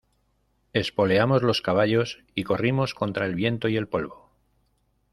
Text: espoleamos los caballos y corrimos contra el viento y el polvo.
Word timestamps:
espoleamos 0.73 1.43
los 1.43 1.61
caballos 1.61 2.23
y 2.33 2.43
corrimos 2.43 2.95
contra 2.95 3.27
el 3.27 3.35
viento 3.35 3.67
y 3.69 3.77
el 3.77 3.87
polvo. 3.87 4.31